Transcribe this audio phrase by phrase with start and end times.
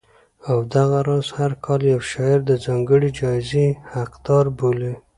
[0.49, 4.93] او دغه راز هر کال یو شاعر د ځانګړې جایزې حقدار بولي